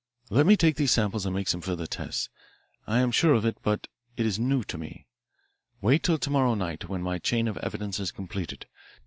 [0.31, 2.27] "Let me take these samples and make some further tests.
[2.87, 3.85] I am sure of it, but
[4.17, 5.05] it is new to me.
[5.79, 8.65] Wait till to morrow night, when my chain of evidence is completed.